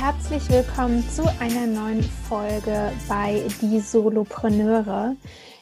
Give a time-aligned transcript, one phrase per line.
[0.00, 5.14] Herzlich willkommen zu einer neuen Folge bei Die Solopreneure.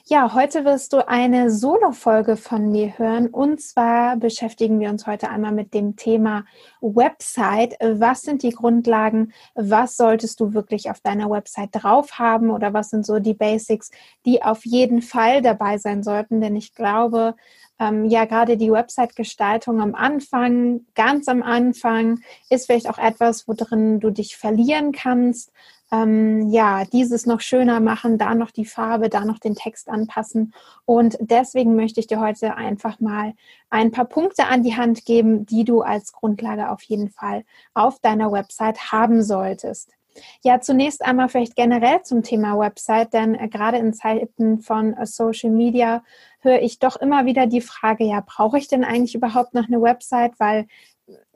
[0.04, 3.26] Ja, heute wirst du eine Solo-Folge von mir hören.
[3.26, 6.44] Und zwar beschäftigen wir uns heute einmal mit dem Thema
[6.80, 7.74] Website.
[7.82, 9.32] Was sind die Grundlagen?
[9.56, 12.50] Was solltest du wirklich auf deiner Website drauf haben?
[12.50, 13.90] Oder was sind so die Basics,
[14.24, 16.40] die auf jeden Fall dabei sein sollten?
[16.40, 17.34] Denn ich glaube,
[17.78, 24.00] ähm, ja, gerade die Website-Gestaltung am Anfang, ganz am Anfang, ist vielleicht auch etwas, worin
[24.00, 25.52] du dich verlieren kannst
[25.90, 30.52] ähm, ja, dieses noch schöner machen, da noch die Farbe, da noch den Text anpassen.
[30.84, 33.34] Und deswegen möchte ich dir heute einfach mal
[33.70, 38.00] ein paar Punkte an die Hand geben, die du als Grundlage auf jeden Fall auf
[38.00, 39.92] deiner Website haben solltest.
[40.42, 45.50] Ja, zunächst einmal vielleicht generell zum Thema Website, denn äh, gerade in Zeiten von Social
[45.50, 46.02] Media
[46.56, 50.38] ich doch immer wieder die Frage, ja, brauche ich denn eigentlich überhaupt noch eine Website?
[50.38, 50.66] Weil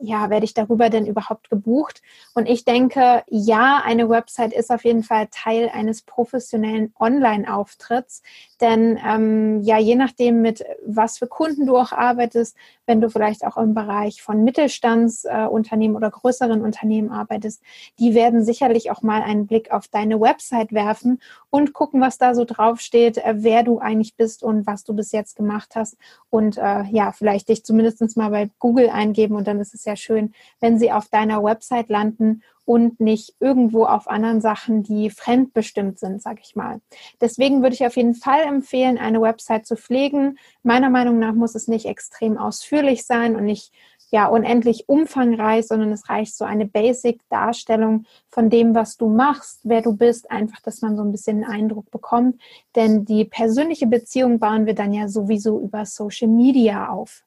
[0.03, 2.03] ja, werde ich darüber denn überhaupt gebucht?
[2.35, 8.23] Und ich denke, ja, eine Website ist auf jeden Fall Teil eines professionellen Online-Auftritts.
[8.61, 13.45] Denn ähm, ja, je nachdem, mit was für Kunden du auch arbeitest, wenn du vielleicht
[13.47, 17.63] auch im Bereich von Mittelstandsunternehmen äh, oder größeren Unternehmen arbeitest,
[17.99, 21.21] die werden sicherlich auch mal einen Blick auf deine Website werfen
[21.51, 25.13] und gucken, was da so draufsteht, äh, wer du eigentlich bist und was du bis
[25.13, 25.97] jetzt gemacht hast.
[26.29, 29.92] Und äh, ja, vielleicht dich zumindest mal bei Google eingeben und dann ist es ja
[29.97, 35.99] schön, wenn sie auf deiner Website landen und nicht irgendwo auf anderen Sachen, die fremdbestimmt
[35.99, 36.81] sind, sag ich mal.
[37.21, 40.39] Deswegen würde ich auf jeden Fall empfehlen, eine Website zu pflegen.
[40.63, 43.73] Meiner Meinung nach muss es nicht extrem ausführlich sein und nicht
[44.13, 49.81] ja unendlich umfangreich, sondern es reicht so eine Basic-Darstellung von dem, was du machst, wer
[49.81, 52.41] du bist, einfach, dass man so ein bisschen einen Eindruck bekommt.
[52.77, 57.25] Denn die persönliche Beziehung bauen wir dann ja sowieso über Social Media auf.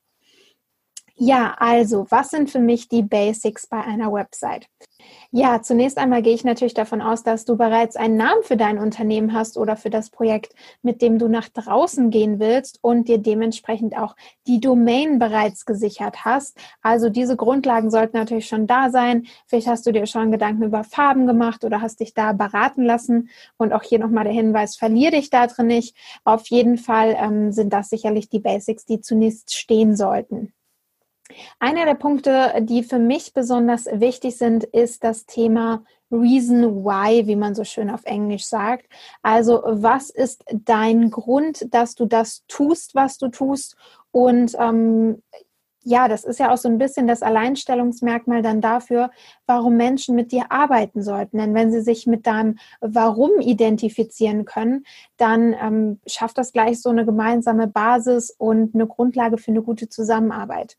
[1.18, 4.68] Ja, also, was sind für mich die Basics bei einer Website?
[5.31, 8.80] Ja, zunächst einmal gehe ich natürlich davon aus, dass du bereits einen Namen für dein
[8.80, 13.18] Unternehmen hast oder für das Projekt, mit dem du nach draußen gehen willst und dir
[13.20, 14.16] dementsprechend auch
[14.48, 16.58] die Domain bereits gesichert hast.
[16.81, 19.28] Also diese Grundlagen sollten natürlich schon da sein.
[19.47, 23.30] Vielleicht hast du dir schon Gedanken über Farben gemacht oder hast dich da beraten lassen.
[23.58, 25.96] Und auch hier nochmal der Hinweis, verliere dich da drin nicht.
[26.26, 30.55] Auf jeden Fall ähm, sind das sicherlich die Basics, die zunächst stehen sollten.
[31.59, 37.36] Einer der Punkte, die für mich besonders wichtig sind, ist das Thema Reason Why, wie
[37.36, 38.88] man so schön auf Englisch sagt.
[39.24, 43.75] Also was ist dein Grund, dass du das tust, was du tust?
[44.12, 45.22] Und ähm,
[45.88, 49.12] ja, das ist ja auch so ein bisschen das Alleinstellungsmerkmal dann dafür,
[49.46, 51.38] warum Menschen mit dir arbeiten sollten.
[51.38, 54.84] Denn wenn sie sich mit deinem Warum identifizieren können,
[55.18, 59.88] dann ähm, schafft das gleich so eine gemeinsame Basis und eine Grundlage für eine gute
[59.88, 60.75] Zusammenarbeit.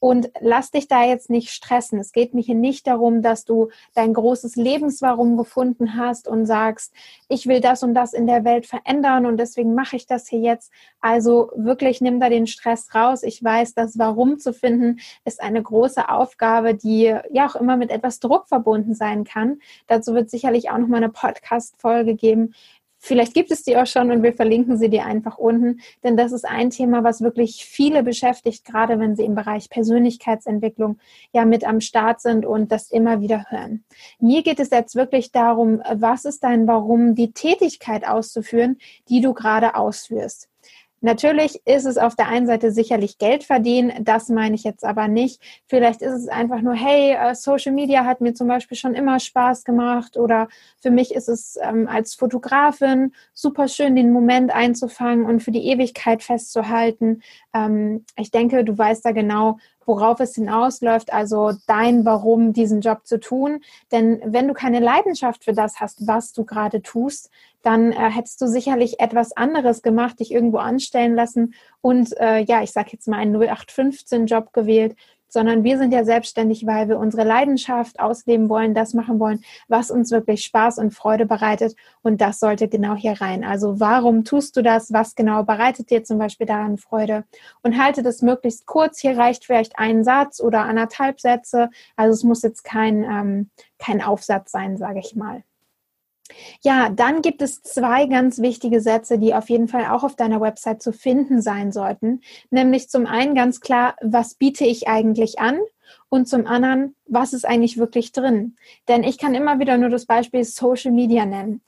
[0.00, 1.98] Und lass dich da jetzt nicht stressen.
[1.98, 6.94] Es geht mir hier nicht darum, dass du dein großes Lebenswarum gefunden hast und sagst,
[7.28, 10.40] ich will das und das in der Welt verändern und deswegen mache ich das hier
[10.40, 10.72] jetzt.
[11.00, 13.22] Also wirklich nimm da den Stress raus.
[13.22, 17.90] Ich weiß, das Warum zu finden ist eine große Aufgabe, die ja auch immer mit
[17.90, 19.60] etwas Druck verbunden sein kann.
[19.86, 22.54] Dazu wird sicherlich auch noch mal eine Podcast-Folge geben,
[23.02, 26.32] Vielleicht gibt es die auch schon und wir verlinken sie dir einfach unten, denn das
[26.32, 30.98] ist ein Thema, was wirklich viele beschäftigt, gerade wenn sie im Bereich Persönlichkeitsentwicklung
[31.32, 33.84] ja mit am Start sind und das immer wieder hören.
[34.18, 38.76] Mir geht es jetzt wirklich darum, was ist dein Warum, die Tätigkeit auszuführen,
[39.08, 40.50] die du gerade ausführst.
[41.00, 45.08] Natürlich ist es auf der einen Seite sicherlich Geld verdienen, das meine ich jetzt aber
[45.08, 45.40] nicht.
[45.66, 49.18] Vielleicht ist es einfach nur, hey, äh, Social Media hat mir zum Beispiel schon immer
[49.18, 50.48] Spaß gemacht oder
[50.80, 55.66] für mich ist es ähm, als Fotografin super schön, den Moment einzufangen und für die
[55.66, 57.22] Ewigkeit festzuhalten.
[57.54, 63.06] Ähm, ich denke, du weißt da genau, worauf es hinausläuft, also dein Warum, diesen Job
[63.06, 63.60] zu tun.
[63.92, 67.30] Denn wenn du keine Leidenschaft für das hast, was du gerade tust,
[67.62, 72.62] dann äh, hättest du sicherlich etwas anderes gemacht, dich irgendwo anstellen lassen und äh, ja,
[72.62, 74.96] ich sage jetzt mal einen 0815-Job gewählt,
[75.32, 79.90] sondern wir sind ja selbstständig, weil wir unsere Leidenschaft ausleben wollen, das machen wollen, was
[79.90, 81.74] uns wirklich Spaß und Freude bereitet.
[82.02, 83.44] Und das sollte genau hier rein.
[83.44, 84.92] Also warum tust du das?
[84.92, 87.24] Was genau bereitet dir zum Beispiel daran Freude?
[87.62, 89.00] Und halte das möglichst kurz.
[89.00, 91.70] Hier reicht vielleicht ein Satz oder anderthalb Sätze.
[91.96, 95.42] Also es muss jetzt kein, ähm, kein Aufsatz sein, sage ich mal.
[96.62, 100.40] Ja, dann gibt es zwei ganz wichtige Sätze, die auf jeden Fall auch auf deiner
[100.40, 102.20] Website zu finden sein sollten.
[102.50, 105.58] Nämlich zum einen ganz klar, was biete ich eigentlich an?
[106.08, 108.56] Und zum anderen, was ist eigentlich wirklich drin?
[108.88, 111.62] Denn ich kann immer wieder nur das Beispiel Social Media nennen.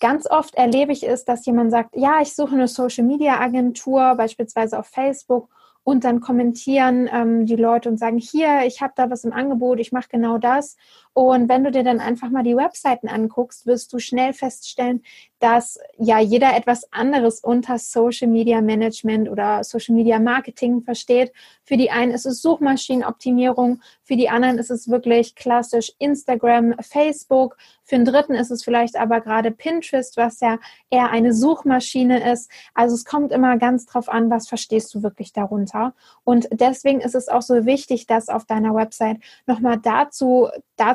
[0.00, 4.14] Ganz oft erlebe ich es, dass jemand sagt, ja, ich suche eine Social Media Agentur,
[4.16, 5.48] beispielsweise auf Facebook
[5.82, 9.80] und dann kommentieren ähm, die Leute und sagen, hier, ich habe da was im Angebot,
[9.80, 10.76] ich mache genau das.
[11.12, 15.02] Und wenn du dir dann einfach mal die Webseiten anguckst, wirst du schnell feststellen,
[15.40, 21.32] dass ja jeder etwas anderes unter Social Media Management oder Social Media Marketing versteht.
[21.64, 27.56] Für die einen ist es Suchmaschinenoptimierung, für die anderen ist es wirklich klassisch Instagram, Facebook,
[27.90, 30.58] für den dritten ist es vielleicht aber gerade Pinterest, was ja
[30.90, 32.48] eher eine Suchmaschine ist.
[32.72, 35.92] Also es kommt immer ganz drauf an, was verstehst du wirklich darunter.
[36.22, 40.48] Und deswegen ist es auch so wichtig, dass auf deiner Website nochmal dazu,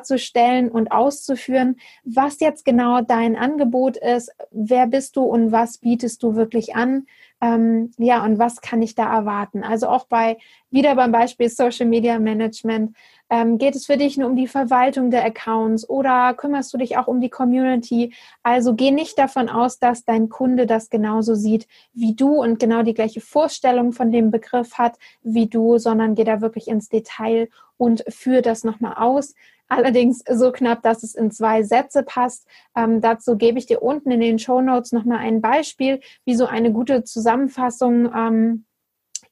[0.06, 6.22] darzustellen und auszuführen, was jetzt genau dein Angebot ist, wer bist du und was bietest
[6.24, 7.08] du wirklich an.
[7.42, 9.64] Ähm, ja, und was kann ich da erwarten?
[9.64, 10.38] Also auch bei,
[10.72, 12.96] wieder beim Beispiel Social Media Management,
[13.30, 16.98] ähm, geht es für dich nur um die Verwaltung der Accounts oder kümmerst du dich
[16.98, 18.14] auch um die Community?
[18.42, 22.84] Also geh nicht davon aus, dass dein Kunde das genauso sieht wie du und genau
[22.84, 27.50] die gleiche Vorstellung von dem Begriff hat wie du, sondern geh da wirklich ins Detail
[27.78, 29.34] und führ das nochmal aus.
[29.68, 32.48] Allerdings so knapp, dass es in zwei Sätze passt.
[32.76, 36.46] Ähm, dazu gebe ich dir unten in den Show Notes nochmal ein Beispiel, wie so
[36.46, 38.66] eine gute Zusammenfassung ähm,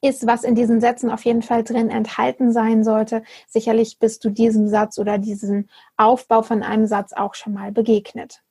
[0.01, 3.23] ist, was in diesen Sätzen auf jeden Fall drin enthalten sein sollte.
[3.47, 8.41] Sicherlich bist du diesem Satz oder diesem Aufbau von einem Satz auch schon mal begegnet.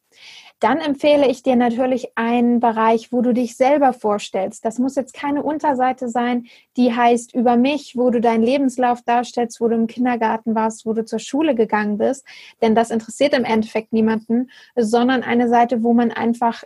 [0.62, 4.64] Dann empfehle ich dir natürlich einen Bereich, wo du dich selber vorstellst.
[4.64, 9.60] Das muss jetzt keine Unterseite sein, die heißt über mich, wo du deinen Lebenslauf darstellst,
[9.60, 12.24] wo du im Kindergarten warst, wo du zur Schule gegangen bist.
[12.62, 16.62] Denn das interessiert im Endeffekt niemanden, sondern eine Seite, wo man einfach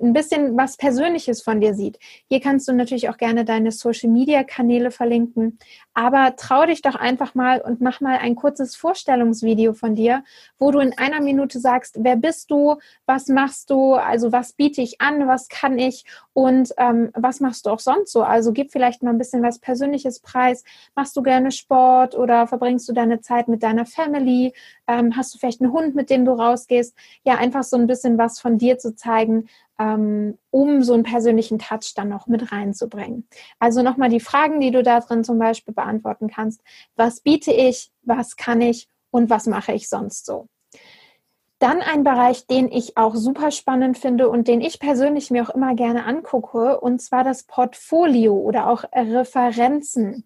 [0.00, 1.98] ein bisschen was Persönliches von dir sieht.
[2.28, 5.58] Hier kannst du natürlich auch gerne deine Social Media Kanäle verlinken,
[5.94, 10.22] aber trau dich doch einfach mal und mach mal ein kurzes Vorstellungsvideo von dir,
[10.58, 14.80] wo du in einer Minute sagst, wer bist du, was machst du, also was biete
[14.80, 18.22] ich an, was kann ich und ähm, was machst du auch sonst so.
[18.22, 20.62] Also gib vielleicht mal ein bisschen was Persönliches preis.
[20.94, 24.52] Machst du gerne Sport oder verbringst du deine Zeit mit deiner Family?
[24.88, 26.96] Ähm, hast du vielleicht einen Hund, mit dem du rausgehst?
[27.22, 29.48] Ja, einfach so ein bisschen was von dir zu zeigen,
[29.78, 33.28] ähm, um so einen persönlichen Touch dann noch mit reinzubringen.
[33.58, 36.62] Also nochmal die Fragen, die du da drin zum Beispiel beantworten kannst.
[36.96, 37.92] Was biete ich?
[38.02, 38.88] Was kann ich?
[39.10, 40.48] Und was mache ich sonst so?
[41.58, 45.54] Dann ein Bereich, den ich auch super spannend finde und den ich persönlich mir auch
[45.54, 50.24] immer gerne angucke, und zwar das Portfolio oder auch Referenzen.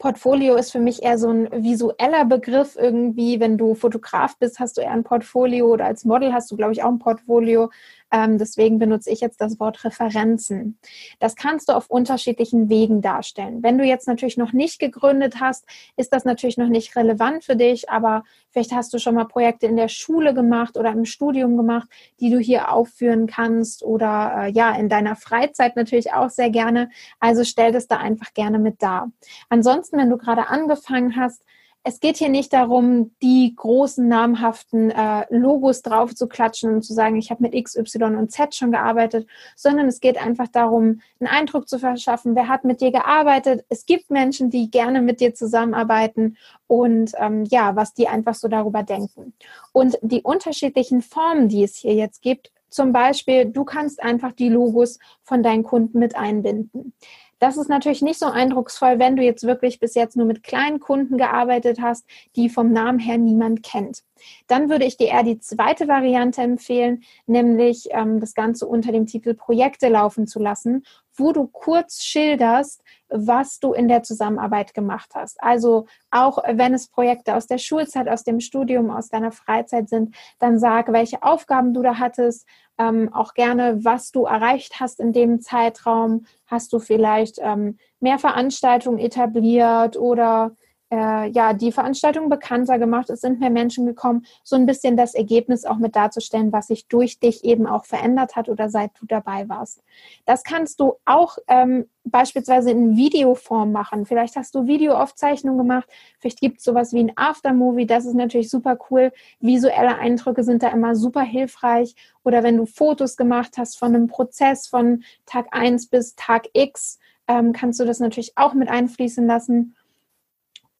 [0.00, 3.38] Portfolio ist für mich eher so ein visueller Begriff irgendwie.
[3.38, 6.72] Wenn du Fotograf bist, hast du eher ein Portfolio oder als Model hast du, glaube
[6.72, 7.70] ich, auch ein Portfolio.
[8.12, 10.78] Ähm, deswegen benutze ich jetzt das Wort Referenzen.
[11.18, 13.62] Das kannst du auf unterschiedlichen Wegen darstellen.
[13.62, 15.64] Wenn du jetzt natürlich noch nicht gegründet hast,
[15.96, 19.66] ist das natürlich noch nicht relevant für dich, aber vielleicht hast du schon mal Projekte
[19.66, 21.88] in der Schule gemacht oder im Studium gemacht,
[22.20, 26.90] die du hier aufführen kannst oder äh, ja, in deiner Freizeit natürlich auch sehr gerne.
[27.20, 29.10] Also stell das da einfach gerne mit dar.
[29.48, 31.42] Ansonsten, wenn du gerade angefangen hast,
[31.82, 36.92] es geht hier nicht darum, die großen namhaften äh, Logos drauf zu klatschen und zu
[36.92, 41.00] sagen, ich habe mit X, Y und Z schon gearbeitet, sondern es geht einfach darum,
[41.18, 43.64] einen Eindruck zu verschaffen, wer hat mit dir gearbeitet.
[43.70, 48.48] Es gibt Menschen, die gerne mit dir zusammenarbeiten und ähm, ja, was die einfach so
[48.48, 49.32] darüber denken.
[49.72, 54.48] Und die unterschiedlichen Formen, die es hier jetzt gibt, zum Beispiel, du kannst einfach die
[54.48, 56.92] Logos von deinen Kunden mit einbinden.
[57.40, 60.78] Das ist natürlich nicht so eindrucksvoll, wenn du jetzt wirklich bis jetzt nur mit kleinen
[60.78, 62.06] Kunden gearbeitet hast,
[62.36, 64.04] die vom Namen her niemand kennt.
[64.46, 69.06] Dann würde ich dir eher die zweite Variante empfehlen, nämlich ähm, das Ganze unter dem
[69.06, 70.84] Titel Projekte laufen zu lassen,
[71.14, 75.42] wo du kurz schilderst, was du in der Zusammenarbeit gemacht hast.
[75.42, 80.14] Also auch wenn es Projekte aus der Schulzeit, aus dem Studium, aus deiner Freizeit sind,
[80.38, 82.46] dann sag, welche Aufgaben du da hattest,
[82.78, 86.24] ähm, auch gerne, was du erreicht hast in dem Zeitraum.
[86.46, 90.52] Hast du vielleicht ähm, mehr Veranstaltungen etabliert oder
[90.90, 95.14] äh, ja, die Veranstaltung bekannter gemacht, es sind mehr Menschen gekommen, so ein bisschen das
[95.14, 99.06] Ergebnis auch mit darzustellen, was sich durch dich eben auch verändert hat oder seit du
[99.06, 99.82] dabei warst.
[100.26, 104.04] Das kannst du auch ähm, beispielsweise in Videoform machen.
[104.04, 108.50] Vielleicht hast du Videoaufzeichnungen gemacht, vielleicht gibt es sowas wie ein Aftermovie, das ist natürlich
[108.50, 109.12] super cool.
[109.38, 111.94] Visuelle Eindrücke sind da immer super hilfreich.
[112.24, 116.98] Oder wenn du Fotos gemacht hast von einem Prozess von Tag 1 bis Tag X,
[117.28, 119.76] ähm, kannst du das natürlich auch mit einfließen lassen.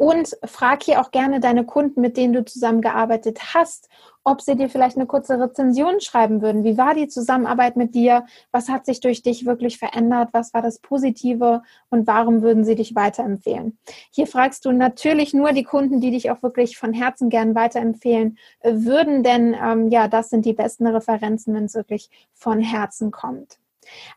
[0.00, 3.90] Und frag hier auch gerne deine Kunden, mit denen du zusammengearbeitet hast,
[4.24, 6.64] ob sie dir vielleicht eine kurze Rezension schreiben würden.
[6.64, 8.24] Wie war die Zusammenarbeit mit dir?
[8.50, 10.30] Was hat sich durch dich wirklich verändert?
[10.32, 11.60] Was war das Positive?
[11.90, 13.78] Und warum würden sie dich weiterempfehlen?
[14.10, 18.38] Hier fragst du natürlich nur die Kunden, die dich auch wirklich von Herzen gern weiterempfehlen
[18.62, 23.58] würden, denn ähm, ja, das sind die besten Referenzen, wenn es wirklich von Herzen kommt.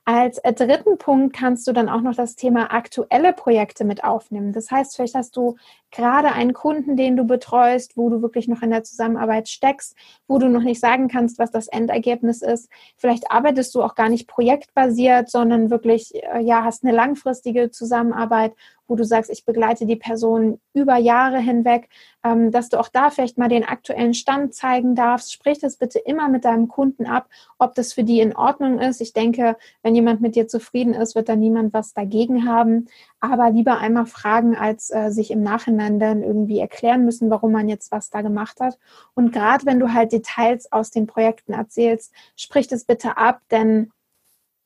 [0.06, 4.54] Als äh, dritten Punkt kannst du dann auch noch das Thema aktuelle Projekte mit aufnehmen.
[4.54, 5.56] Das heißt, vielleicht hast du
[5.92, 9.96] gerade einen Kunden, den du betreust, wo du wirklich noch in der Zusammenarbeit steckst,
[10.28, 12.70] wo du noch nicht sagen kannst, was das Endergebnis ist.
[12.98, 18.54] Vielleicht arbeitest du auch gar nicht projektbasiert, sondern wirklich, äh, ja, hast eine langfristige Zusammenarbeit
[18.94, 21.90] wo du sagst, ich begleite die Person über Jahre hinweg,
[22.24, 25.34] ähm, dass du auch da vielleicht mal den aktuellen Stand zeigen darfst.
[25.34, 29.02] Sprich das bitte immer mit deinem Kunden ab, ob das für die in Ordnung ist.
[29.02, 32.86] Ich denke, wenn jemand mit dir zufrieden ist, wird da niemand was dagegen haben.
[33.20, 37.70] Aber lieber einmal fragen, als äh, sich im Nachhinein dann irgendwie erklären müssen, warum man
[37.70, 38.78] jetzt was da gemacht hat.
[39.16, 43.92] Und gerade wenn du halt Details aus den Projekten erzählst, sprich das bitte ab, denn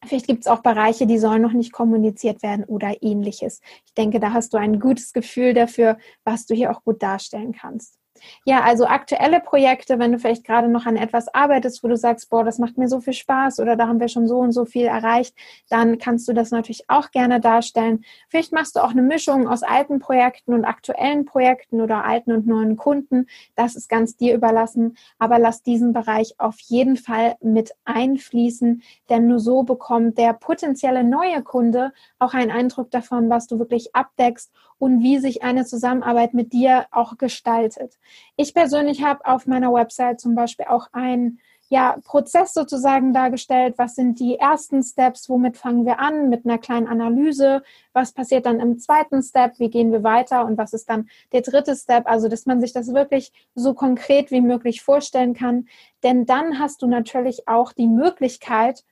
[0.05, 3.61] Vielleicht gibt es auch Bereiche, die sollen noch nicht kommuniziert werden oder ähnliches.
[3.85, 7.51] Ich denke, da hast du ein gutes Gefühl dafür, was du hier auch gut darstellen
[7.51, 7.97] kannst.
[8.45, 12.29] Ja, also aktuelle Projekte, wenn du vielleicht gerade noch an etwas arbeitest, wo du sagst,
[12.29, 14.65] boah, das macht mir so viel Spaß oder da haben wir schon so und so
[14.65, 15.35] viel erreicht,
[15.69, 18.03] dann kannst du das natürlich auch gerne darstellen.
[18.29, 22.47] Vielleicht machst du auch eine Mischung aus alten Projekten und aktuellen Projekten oder alten und
[22.47, 23.27] neuen Kunden.
[23.55, 29.27] Das ist ganz dir überlassen, aber lass diesen Bereich auf jeden Fall mit einfließen, denn
[29.27, 34.51] nur so bekommt der potenzielle neue Kunde auch einen Eindruck davon, was du wirklich abdeckst
[34.79, 37.97] und wie sich eine Zusammenarbeit mit dir auch gestaltet.
[38.35, 43.75] Ich persönlich habe auf meiner Website zum Beispiel auch einen ja, Prozess sozusagen dargestellt.
[43.77, 45.29] Was sind die ersten Steps?
[45.29, 46.29] Womit fangen wir an?
[46.29, 47.61] Mit einer kleinen Analyse.
[47.93, 49.59] Was passiert dann im zweiten Step?
[49.59, 50.45] Wie gehen wir weiter?
[50.45, 52.07] Und was ist dann der dritte Step?
[52.07, 55.67] Also, dass man sich das wirklich so konkret wie möglich vorstellen kann.
[56.03, 58.85] Denn dann hast du natürlich auch die Möglichkeit,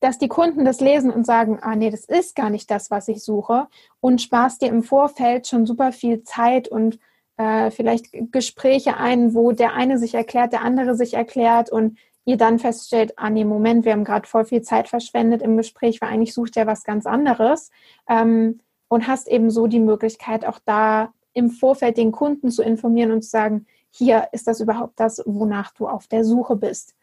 [0.00, 3.06] dass die Kunden das lesen und sagen, ah nee, das ist gar nicht das, was
[3.06, 3.68] ich suche
[4.00, 6.98] und sparst dir im Vorfeld schon super viel Zeit und
[7.40, 12.36] äh, vielleicht Gespräche ein, wo der eine sich erklärt, der andere sich erklärt und ihr
[12.36, 16.10] dann feststellt, ah nee, Moment, wir haben gerade voll viel Zeit verschwendet im Gespräch, weil
[16.10, 17.70] eigentlich sucht er was ganz anderes
[18.10, 23.10] ähm, und hast eben so die Möglichkeit, auch da im Vorfeld den Kunden zu informieren
[23.10, 26.94] und zu sagen, hier ist das überhaupt das, wonach du auf der Suche bist.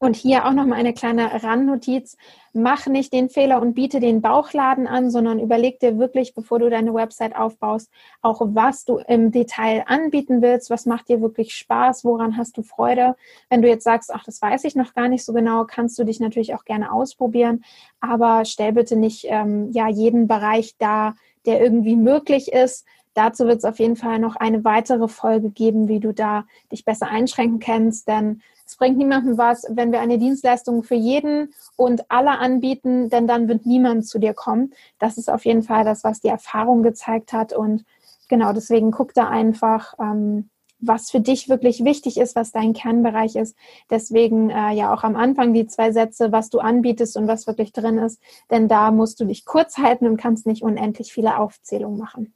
[0.00, 2.16] Und hier auch nochmal eine kleine Randnotiz.
[2.52, 6.70] Mach nicht den Fehler und biete den Bauchladen an, sondern überleg dir wirklich, bevor du
[6.70, 7.90] deine Website aufbaust,
[8.22, 10.70] auch was du im Detail anbieten willst.
[10.70, 12.04] Was macht dir wirklich Spaß?
[12.04, 13.16] Woran hast du Freude?
[13.50, 16.04] Wenn du jetzt sagst, ach, das weiß ich noch gar nicht so genau, kannst du
[16.04, 17.64] dich natürlich auch gerne ausprobieren.
[18.00, 21.14] Aber stell bitte nicht, ähm, ja, jeden Bereich da,
[21.44, 22.84] der irgendwie möglich ist,
[23.18, 26.84] Dazu wird es auf jeden Fall noch eine weitere Folge geben, wie du da dich
[26.84, 32.12] besser einschränken kannst, denn es bringt niemandem was, wenn wir eine Dienstleistung für jeden und
[32.12, 34.72] alle anbieten, denn dann wird niemand zu dir kommen.
[35.00, 37.52] Das ist auf jeden Fall das, was die Erfahrung gezeigt hat.
[37.52, 37.84] Und
[38.28, 40.48] genau deswegen guck da einfach, ähm,
[40.78, 43.56] was für dich wirklich wichtig ist, was dein Kernbereich ist.
[43.90, 47.72] Deswegen äh, ja auch am Anfang die zwei Sätze, was du anbietest und was wirklich
[47.72, 48.22] drin ist.
[48.48, 52.32] Denn da musst du dich kurz halten und kannst nicht unendlich viele Aufzählungen machen.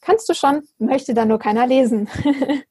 [0.00, 2.08] Kannst du schon, möchte da nur keiner lesen.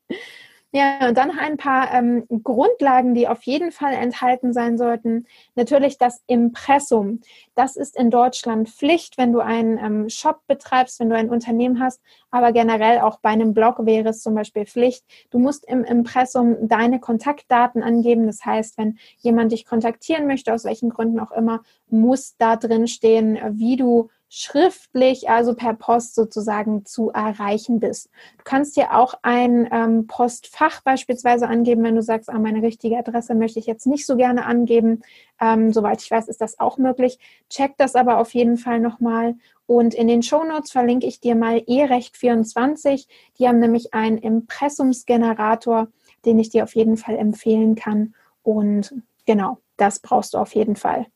[0.76, 5.26] Ja, und dann ein paar ähm, Grundlagen, die auf jeden Fall enthalten sein sollten.
[5.56, 7.22] Natürlich das Impressum.
[7.56, 11.80] Das ist in Deutschland Pflicht, wenn du einen ähm, Shop betreibst, wenn du ein Unternehmen
[11.80, 15.06] hast, aber generell auch bei einem Blog wäre es zum Beispiel Pflicht.
[15.30, 18.28] Du musst im Impressum deine Kontaktdaten angeben.
[18.28, 22.90] Das heißt, wenn jemand dich kontaktieren möchte, aus welchen Gründen auch immer, muss da drin
[22.90, 28.10] stehen, wie du schriftlich, also per Post sozusagen zu erreichen bist.
[28.38, 32.98] Du kannst dir auch ein ähm, Postfach beispielsweise angeben, wenn du sagst, ah, meine richtige
[32.98, 35.04] Adresse möchte ich jetzt nicht so gerne angeben.
[35.40, 37.20] Ähm, soweit ich weiß, ist das auch möglich.
[37.50, 39.36] Check das aber auf jeden Fall nochmal.
[39.68, 43.08] Und in den Shownotes verlinke ich dir mal eRecht24.
[43.40, 45.88] Die haben nämlich einen Impressumsgenerator,
[46.26, 48.16] den ich dir auf jeden Fall empfehlen kann.
[48.44, 48.94] Und
[49.26, 51.08] genau, das brauchst du auf jeden Fall.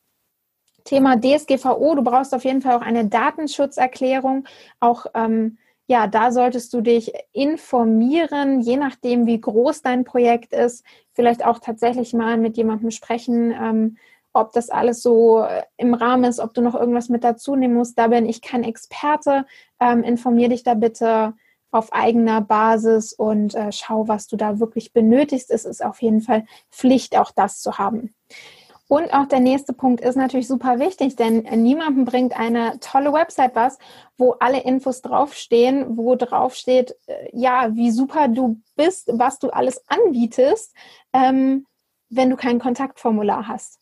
[0.89, 4.47] Thema DSGVO, du brauchst auf jeden Fall auch eine Datenschutzerklärung.
[4.79, 10.83] Auch ähm, ja, da solltest du dich informieren, je nachdem, wie groß dein Projekt ist.
[11.13, 13.97] Vielleicht auch tatsächlich mal mit jemandem sprechen, ähm,
[14.33, 17.75] ob das alles so äh, im Rahmen ist, ob du noch irgendwas mit dazu nehmen
[17.75, 17.97] musst.
[17.99, 19.45] Da bin ich kein Experte.
[19.79, 21.35] Ähm, informier dich da bitte
[21.69, 25.51] auf eigener Basis und äh, schau, was du da wirklich benötigst.
[25.51, 28.15] Es ist auf jeden Fall Pflicht, auch das zu haben.
[28.89, 33.53] Und auch der nächste Punkt ist natürlich super wichtig, denn niemandem bringt eine tolle Website
[33.53, 33.77] was,
[34.17, 39.83] wo alle Infos draufstehen, wo draufsteht, äh, ja, wie super du bist, was du alles
[39.87, 40.73] anbietest,
[41.13, 41.67] ähm,
[42.09, 43.79] wenn du kein Kontaktformular hast.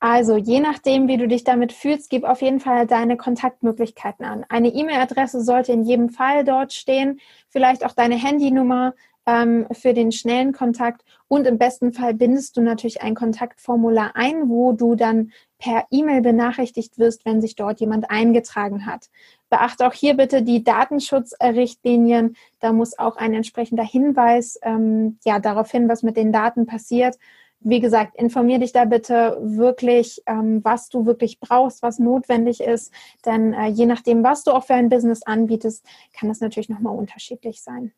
[0.00, 4.46] Also je nachdem, wie du dich damit fühlst, gib auf jeden Fall deine Kontaktmöglichkeiten an.
[4.48, 8.94] Eine E-Mail-Adresse sollte in jedem Fall dort stehen, vielleicht auch deine Handynummer,
[9.28, 11.04] ähm, für den schnellen Kontakt.
[11.28, 16.22] Und im besten Fall bindest du natürlich ein Kontaktformular ein, wo du dann per E-Mail
[16.22, 19.10] benachrichtigt wirst, wenn sich dort jemand eingetragen hat.
[19.50, 22.36] Beachte auch hier bitte die Datenschutzrichtlinien.
[22.60, 27.18] Da muss auch ein entsprechender Hinweis ähm, ja, darauf hin, was mit den Daten passiert.
[27.60, 32.94] Wie gesagt, informier dich da bitte wirklich, ähm, was du wirklich brauchst, was notwendig ist.
[33.26, 35.84] Denn äh, je nachdem, was du auch für ein Business anbietest,
[36.18, 37.92] kann das natürlich nochmal unterschiedlich sein.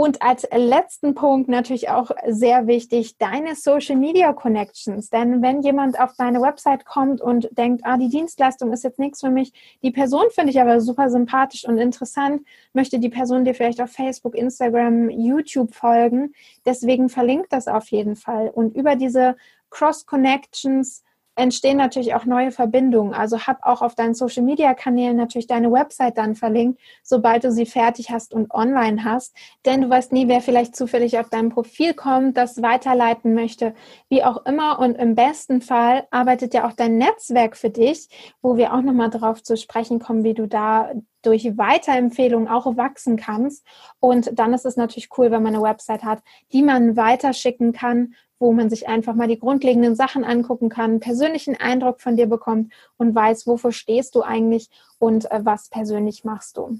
[0.00, 5.10] Und als letzten Punkt natürlich auch sehr wichtig, deine Social Media Connections.
[5.10, 9.20] Denn wenn jemand auf deine Website kommt und denkt, ah, die Dienstleistung ist jetzt nichts
[9.20, 9.52] für mich,
[9.82, 13.90] die Person finde ich aber super sympathisch und interessant, möchte die Person dir vielleicht auf
[13.90, 16.32] Facebook, Instagram, YouTube folgen.
[16.64, 18.48] Deswegen verlinkt das auf jeden Fall.
[18.48, 19.36] Und über diese
[19.68, 21.04] Cross Connections
[21.40, 23.14] entstehen natürlich auch neue Verbindungen.
[23.14, 27.50] Also hab auch auf deinen Social Media Kanälen natürlich deine Website dann verlinkt, sobald du
[27.50, 29.34] sie fertig hast und online hast.
[29.64, 33.74] Denn du weißt nie, wer vielleicht zufällig auf deinem Profil kommt, das weiterleiten möchte,
[34.08, 34.78] wie auch immer.
[34.78, 38.08] Und im besten Fall arbeitet ja auch dein Netzwerk für dich,
[38.42, 40.92] wo wir auch nochmal darauf zu sprechen kommen, wie du da
[41.22, 43.66] durch Weiterempfehlungen auch wachsen kannst.
[43.98, 46.22] Und dann ist es natürlich cool, wenn man eine Website hat,
[46.52, 51.56] die man weiterschicken kann, wo man sich einfach mal die grundlegenden Sachen angucken kann, persönlichen
[51.56, 56.56] Eindruck von dir bekommt und weiß, wofür stehst du eigentlich und äh, was persönlich machst
[56.56, 56.78] du.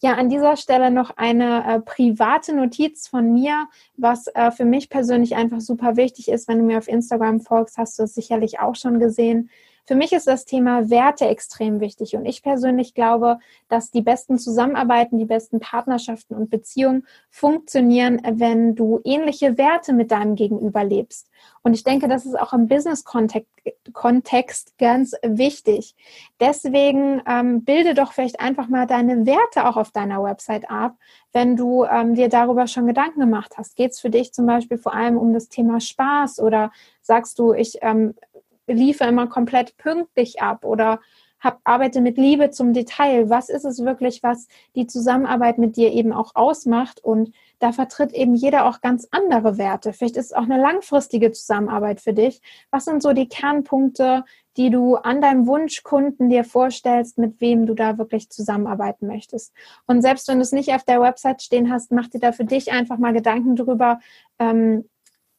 [0.00, 4.88] Ja, an dieser Stelle noch eine äh, private Notiz von mir, was äh, für mich
[4.88, 6.48] persönlich einfach super wichtig ist.
[6.48, 9.50] Wenn du mir auf Instagram folgst, hast du es sicherlich auch schon gesehen.
[9.84, 14.38] Für mich ist das Thema Werte extrem wichtig und ich persönlich glaube, dass die besten
[14.38, 21.28] Zusammenarbeiten, die besten Partnerschaften und Beziehungen funktionieren, wenn du ähnliche Werte mit deinem Gegenüber lebst.
[21.62, 25.96] Und ich denke, das ist auch im Business-Kontext ganz wichtig.
[26.40, 30.94] Deswegen ähm, bilde doch vielleicht einfach mal deine Werte auch auf deiner Website ab,
[31.32, 33.76] wenn du ähm, dir darüber schon Gedanken gemacht hast.
[33.76, 37.52] Geht es für dich zum Beispiel vor allem um das Thema Spaß oder sagst du,
[37.52, 38.14] ich ähm,
[38.66, 41.00] liefere immer komplett pünktlich ab oder
[41.42, 43.28] hab, arbeite mit Liebe zum Detail.
[43.28, 44.46] Was ist es wirklich, was
[44.76, 47.02] die Zusammenarbeit mit dir eben auch ausmacht?
[47.02, 49.92] Und da vertritt eben jeder auch ganz andere Werte.
[49.92, 52.40] Vielleicht ist es auch eine langfristige Zusammenarbeit für dich.
[52.70, 54.24] Was sind so die Kernpunkte,
[54.56, 59.52] die du an deinem Wunschkunden dir vorstellst, mit wem du da wirklich zusammenarbeiten möchtest?
[59.86, 62.44] Und selbst wenn du es nicht auf der Website stehen hast, mach dir da für
[62.44, 63.98] dich einfach mal Gedanken drüber,
[64.38, 64.84] ähm,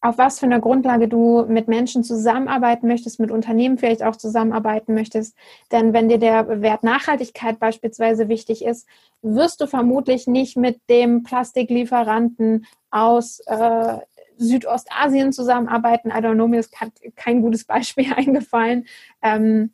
[0.03, 4.93] auf was für einer Grundlage du mit Menschen zusammenarbeiten möchtest, mit Unternehmen vielleicht auch zusammenarbeiten
[4.93, 5.33] möchtest.
[5.71, 8.85] Denn wenn dir der Wert Nachhaltigkeit beispielsweise wichtig ist,
[9.21, 13.99] wirst du vermutlich nicht mit dem Plastiklieferanten aus äh,
[14.35, 16.09] Südostasien zusammenarbeiten.
[16.09, 16.75] I don't know, mir ist
[17.15, 18.85] kein gutes Beispiel eingefallen.
[19.21, 19.71] Ähm,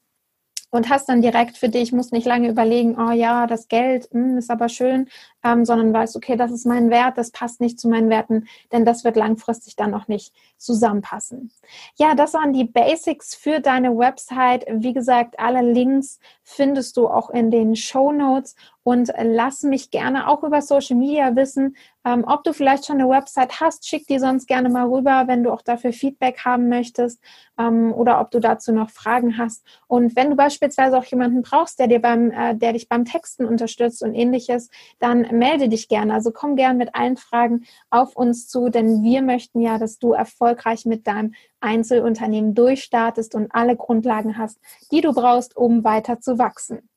[0.71, 4.21] und hast dann direkt für dich, musst nicht lange überlegen, oh ja, das Geld mh,
[4.21, 5.09] hm, ist aber schön,
[5.43, 8.86] ähm, sondern weißt, okay, das ist mein Wert, das passt nicht zu meinen Werten, denn
[8.86, 11.52] das wird langfristig dann auch nicht zusammenpassen.
[11.95, 14.65] Ja, das waren die Basics für deine Website.
[14.69, 20.28] Wie gesagt, alle Links findest du auch in den Show Notes und lass mich gerne
[20.28, 21.75] auch über Social Media wissen,
[22.06, 25.43] ähm, ob du vielleicht schon eine Website hast, schick die sonst gerne mal rüber, wenn
[25.43, 27.19] du auch dafür Feedback haben möchtest
[27.60, 29.63] ähm, oder ob du dazu noch Fragen hast.
[29.88, 33.45] Und wenn du beispielsweise auch jemanden brauchst, der dir beim, äh, der dich beim Texten
[33.45, 36.13] unterstützt und ähnliches, dann melde dich gerne.
[36.13, 40.13] Also komm gern mit allen Fragen auf uns zu, denn wir möchten ja, dass du
[40.13, 44.59] erfolgreich mit deinem Einzelunternehmen durchstartest und alle Grundlagen hast,
[44.91, 46.89] die du brauchst, um weiter zu wachsen.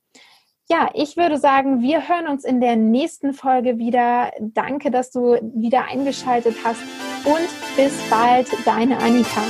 [0.69, 4.31] Ja, ich würde sagen, wir hören uns in der nächsten Folge wieder.
[4.41, 6.81] Danke, dass du wieder eingeschaltet hast
[7.25, 9.43] und bis bald, deine Annika.